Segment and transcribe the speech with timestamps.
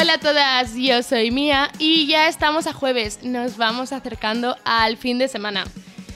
[0.00, 4.96] Hola a todas, yo soy Mía y ya estamos a jueves, nos vamos acercando al
[4.96, 5.64] fin de semana.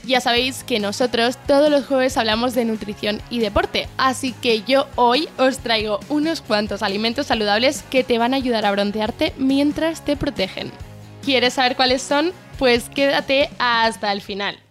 [0.07, 4.87] Ya sabéis que nosotros todos los jueves hablamos de nutrición y deporte, así que yo
[4.97, 10.03] hoy os traigo unos cuantos alimentos saludables que te van a ayudar a broncearte mientras
[10.03, 10.73] te protegen.
[11.23, 12.33] ¿Quieres saber cuáles son?
[12.59, 14.64] Pues quédate hasta el final.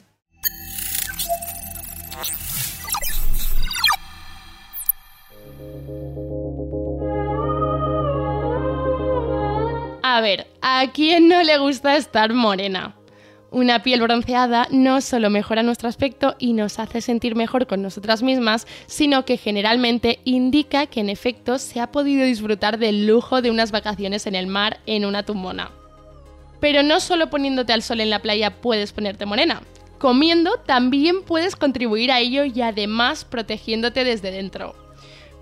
[10.14, 12.96] A ver, ¿a quién no le gusta estar morena?
[13.50, 18.22] Una piel bronceada no solo mejora nuestro aspecto y nos hace sentir mejor con nosotras
[18.22, 23.50] mismas, sino que generalmente indica que en efecto se ha podido disfrutar del lujo de
[23.50, 25.72] unas vacaciones en el mar en una tumbona.
[26.60, 29.64] Pero no solo poniéndote al sol en la playa puedes ponerte morena.
[29.98, 34.83] Comiendo también puedes contribuir a ello y además protegiéndote desde dentro.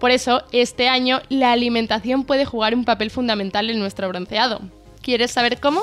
[0.02, 4.60] Por eso, este año la alimentación puede jugar un papel fundamental en nuestro bronceado.
[5.04, 5.82] ¿Quieres saber cómo?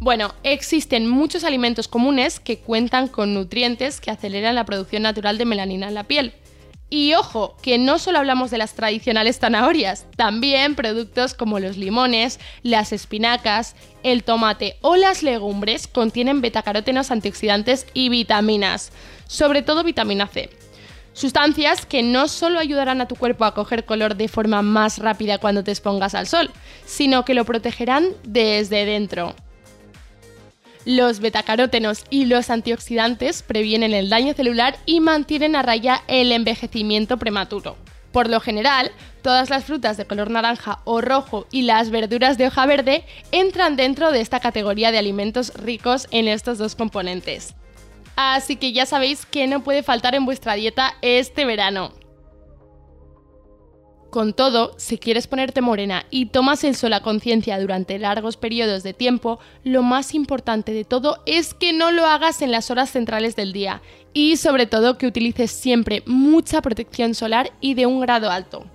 [0.00, 5.46] Bueno, existen muchos alimentos comunes que cuentan con nutrientes que aceleran la producción natural de
[5.46, 6.34] melanina en la piel.
[6.94, 12.38] Y ojo, que no solo hablamos de las tradicionales zanahorias, también productos como los limones,
[12.62, 18.92] las espinacas, el tomate o las legumbres contienen betacarótenos antioxidantes y vitaminas,
[19.26, 20.50] sobre todo vitamina C.
[21.14, 25.38] Sustancias que no solo ayudarán a tu cuerpo a coger color de forma más rápida
[25.38, 26.50] cuando te expongas al sol,
[26.84, 29.34] sino que lo protegerán desde dentro.
[30.84, 37.18] Los betacarótenos y los antioxidantes previenen el daño celular y mantienen a raya el envejecimiento
[37.18, 37.76] prematuro.
[38.10, 38.90] Por lo general,
[39.22, 43.76] todas las frutas de color naranja o rojo y las verduras de hoja verde entran
[43.76, 47.54] dentro de esta categoría de alimentos ricos en estos dos componentes.
[48.16, 52.01] Así que ya sabéis que no puede faltar en vuestra dieta este verano.
[54.12, 58.82] Con todo, si quieres ponerte morena y tomas el sol a conciencia durante largos periodos
[58.82, 62.90] de tiempo, lo más importante de todo es que no lo hagas en las horas
[62.90, 63.80] centrales del día
[64.12, 68.66] y sobre todo que utilices siempre mucha protección solar y de un grado alto.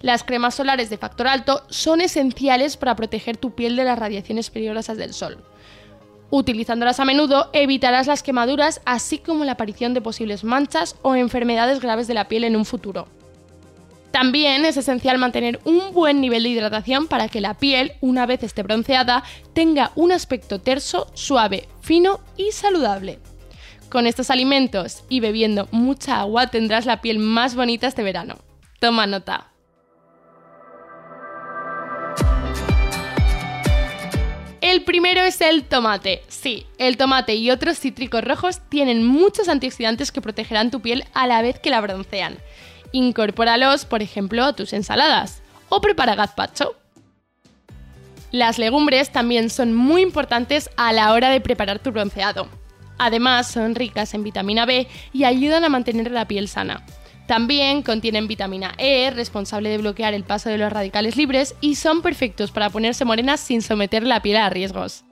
[0.00, 4.48] Las cremas solares de factor alto son esenciales para proteger tu piel de las radiaciones
[4.48, 5.44] peligrosas del sol.
[6.30, 11.80] Utilizándolas a menudo evitarás las quemaduras así como la aparición de posibles manchas o enfermedades
[11.80, 13.17] graves de la piel en un futuro.
[14.18, 18.42] También es esencial mantener un buen nivel de hidratación para que la piel, una vez
[18.42, 23.20] esté bronceada, tenga un aspecto terso, suave, fino y saludable.
[23.88, 28.38] Con estos alimentos y bebiendo mucha agua tendrás la piel más bonita este verano.
[28.80, 29.52] Toma nota.
[34.60, 36.22] El primero es el tomate.
[36.26, 41.28] Sí, el tomate y otros cítricos rojos tienen muchos antioxidantes que protegerán tu piel a
[41.28, 42.36] la vez que la broncean.
[42.92, 46.76] Incorpóralos, por ejemplo, a tus ensaladas o prepara gazpacho.
[48.30, 52.48] Las legumbres también son muy importantes a la hora de preparar tu bronceado.
[52.98, 56.84] Además, son ricas en vitamina B y ayudan a mantener la piel sana.
[57.26, 62.00] También contienen vitamina E, responsable de bloquear el paso de los radicales libres, y son
[62.00, 65.04] perfectos para ponerse morenas sin someter la piel a riesgos.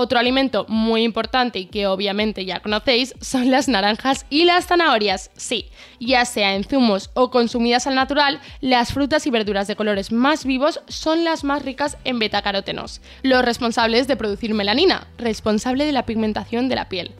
[0.00, 5.32] Otro alimento muy importante y que obviamente ya conocéis son las naranjas y las zanahorias.
[5.36, 10.12] Sí, ya sea en zumos o consumidas al natural, las frutas y verduras de colores
[10.12, 15.90] más vivos son las más ricas en betacarótenos, los responsables de producir melanina, responsable de
[15.90, 17.10] la pigmentación de la piel.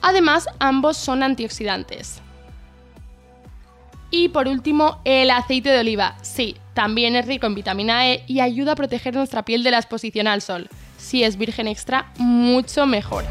[0.00, 2.22] Además, ambos son antioxidantes.
[4.12, 6.16] Y por último, el aceite de oliva.
[6.22, 9.78] Sí, también es rico en vitamina E y ayuda a proteger nuestra piel de la
[9.78, 10.68] exposición al sol.
[10.98, 13.24] Si es virgen extra, mucho mejor.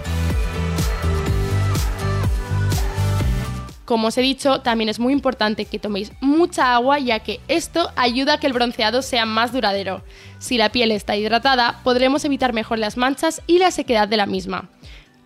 [3.85, 7.89] Como os he dicho, también es muy importante que toméis mucha agua ya que esto
[7.95, 10.03] ayuda a que el bronceado sea más duradero.
[10.39, 14.25] Si la piel está hidratada, podremos evitar mejor las manchas y la sequedad de la
[14.25, 14.69] misma.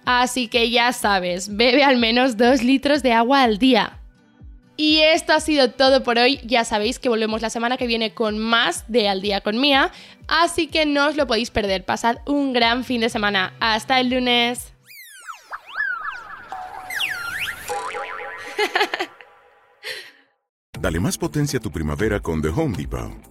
[0.05, 4.00] Así que ya sabes, bebe al menos 2 litros de agua al día.
[4.83, 6.39] Y esto ha sido todo por hoy.
[6.43, 9.91] Ya sabéis que volvemos la semana que viene con más de Al día con Mía,
[10.27, 11.85] así que no os lo podéis perder.
[11.85, 13.53] Pasad un gran fin de semana.
[13.59, 14.73] Hasta el lunes.
[20.79, 23.30] Dale más potencia a tu primavera con The Home Depot.